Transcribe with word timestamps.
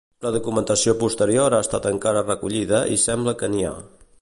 La 0.25 0.29
documentació 0.35 0.95
posterior 1.03 1.55
ha 1.57 1.61
estat 1.65 1.85
encara 1.91 2.25
recollida 2.27 2.81
i 2.97 2.99
sembla 3.07 3.37
que 3.43 3.55
n'hi 3.57 3.65
ha. 3.73 3.79